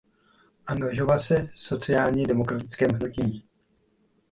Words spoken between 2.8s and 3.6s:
hnutí.